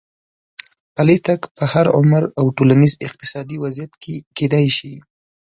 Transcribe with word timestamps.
پلی 0.95 1.17
تګ 1.27 1.39
په 1.55 1.63
هر 1.73 1.85
عمر 1.97 2.23
او 2.39 2.45
ټولنیز 2.57 2.93
اقتصادي 3.07 3.57
وضعیت 3.63 3.93
کې 4.03 4.15
کېدای 4.37 4.67
شي. 4.77 4.93